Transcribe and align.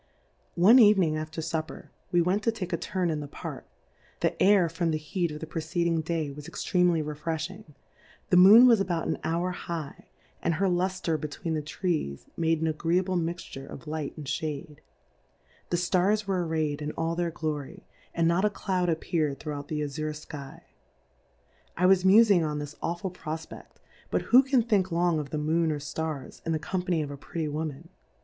N 0.57 0.79
E 0.79 0.91
Eveniiig 0.95 1.15
after 1.15 1.43
Supper, 1.43 1.91
we 2.11 2.23
went 2.23 2.41
to 2.41 2.51
take 2.51 2.73
a 2.73 2.75
turn 2.77 3.11
in 3.11 3.19
the 3.19 3.27
=., 3.27 3.27
Park, 3.43 3.67
the 4.21 4.33
Air, 4.41 4.67
from 4.67 4.89
the 4.89 4.97
Heat 4.97 5.29
^^*^^ 5.31 5.33
of 5.35 5.41
the 5.41 5.45
preceeciing 5.45 6.01
Day 6.03 6.31
was 6.31 6.47
ex 6.47 6.65
tremely 6.65 7.03
refrediing; 7.03 7.75
.the 8.31 8.35
Mooii 8.37 8.65
was 8.65 8.79
a 8.81 8.85
bout 8.85 9.05
an 9.07 9.19
Hour 9.23 9.51
high, 9.51 10.07
and 10.41 10.55
her 10.55 10.67
Lultre 10.67 11.19
between 11.19 11.53
the 11.53 11.61
Trees, 11.61 12.25
made 12.35 12.61
an 12.61 12.65
agreeable 12.67 13.15
mixture 13.15 13.67
of 13.67 13.85
Light 13.85 14.17
and 14.17 14.27
Shade; 14.27 14.81
the 15.69 15.77
Stars 15.77 16.25
were 16.27 16.47
array'd 16.47 16.81
in 16.81 16.93
all 16.93 17.13
their 17.15 17.29
Glory, 17.29 17.85
and 18.15 18.27
not 18.27 18.43
a 18.43 18.49
Cloud 18.49 18.89
appeared 18.89 19.39
throughout 19.39 19.67
the 19.67 19.83
Azure 19.83 20.13
Sky; 20.13 20.63
I 21.77 21.85
was 21.85 22.03
mufing 22.03 22.43
on 22.43 22.57
this 22.57 22.75
aw 22.81 22.95
ful 22.95 23.11
ProfpeSt, 23.11 23.75
but 24.09 24.23
who 24.33 24.41
can 24.41 24.63
think 24.63 24.91
long 24.91 25.19
of 25.19 25.29
the 25.29 25.37
Moon 25.37 25.71
or 25.71 25.79
Stars, 25.79 26.41
in 26.43 26.53
the 26.53 26.57
Company 26.57 27.03
of 27.03 27.11
a 27.11 27.17
Pretty 27.17 27.47
Woman? 27.47 27.89